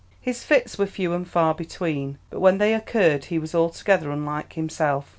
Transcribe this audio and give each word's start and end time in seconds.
His 0.19 0.43
fits 0.43 0.79
were 0.79 0.87
few 0.87 1.13
and 1.13 1.27
far 1.29 1.53
between, 1.53 2.17
but 2.31 2.39
when 2.39 2.57
they 2.57 2.73
occurred 2.73 3.25
he 3.25 3.37
was 3.37 3.53
altogether 3.53 4.09
unlike 4.09 4.53
himself. 4.53 5.09